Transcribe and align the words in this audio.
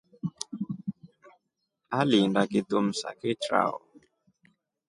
Aliinda 1.99 2.41
kitumsa 2.51 3.07
kitrao. 3.19 3.77